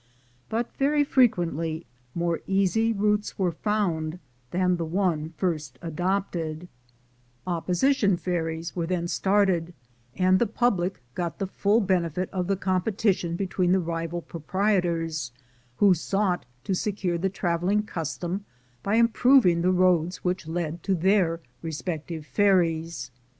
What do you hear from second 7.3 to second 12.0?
opposition ferries were then started, and the public got the full